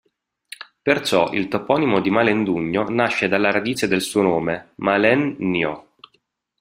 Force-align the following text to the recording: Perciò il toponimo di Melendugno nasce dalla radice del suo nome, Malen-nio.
Perciò 0.81 1.31
il 1.31 1.47
toponimo 1.47 2.01
di 2.01 2.09
Melendugno 2.09 2.89
nasce 2.89 3.27
dalla 3.27 3.51
radice 3.51 3.87
del 3.87 4.01
suo 4.01 4.23
nome, 4.23 4.71
Malen-nio. 4.77 5.89